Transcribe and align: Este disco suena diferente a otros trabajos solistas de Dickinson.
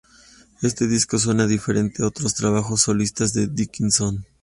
Este 0.63 0.87
disco 0.87 1.19
suena 1.19 1.45
diferente 1.45 2.01
a 2.01 2.07
otros 2.07 2.33
trabajos 2.33 2.81
solistas 2.81 3.33
de 3.33 3.45
Dickinson. 3.45 4.25